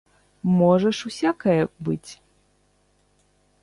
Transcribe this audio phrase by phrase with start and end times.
[0.61, 2.11] Можа ж усякае быць.